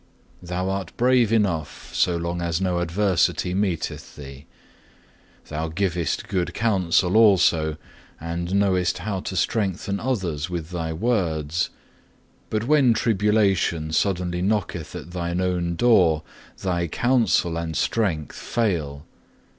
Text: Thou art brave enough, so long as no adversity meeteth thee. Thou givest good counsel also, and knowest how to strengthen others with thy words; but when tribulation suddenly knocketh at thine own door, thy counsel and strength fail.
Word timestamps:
Thou 0.41 0.67
art 0.67 0.97
brave 0.97 1.31
enough, 1.31 1.93
so 1.93 2.17
long 2.17 2.41
as 2.41 2.59
no 2.59 2.79
adversity 2.79 3.53
meeteth 3.53 4.15
thee. 4.15 4.47
Thou 5.49 5.67
givest 5.67 6.27
good 6.27 6.55
counsel 6.55 7.15
also, 7.15 7.77
and 8.19 8.55
knowest 8.55 8.97
how 8.97 9.19
to 9.19 9.35
strengthen 9.35 9.99
others 9.99 10.49
with 10.49 10.71
thy 10.71 10.91
words; 10.91 11.69
but 12.49 12.63
when 12.63 12.93
tribulation 12.95 13.91
suddenly 13.91 14.41
knocketh 14.41 14.95
at 14.95 15.11
thine 15.11 15.39
own 15.39 15.75
door, 15.75 16.23
thy 16.57 16.87
counsel 16.87 17.55
and 17.55 17.77
strength 17.77 18.35
fail. 18.35 19.05